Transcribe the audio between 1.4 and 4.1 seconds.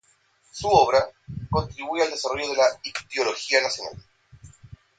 contribuye al desarrollo de la Ictiología Nacional.